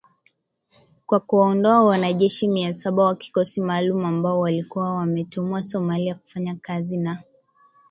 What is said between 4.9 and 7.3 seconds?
wametumwa Somalia kufanya kazi na